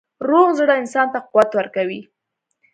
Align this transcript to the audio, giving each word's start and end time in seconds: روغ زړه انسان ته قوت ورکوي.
روغ 0.29 0.47
زړه 0.59 0.73
انسان 0.81 1.07
ته 1.13 1.19
قوت 1.29 1.49
ورکوي. 1.55 2.01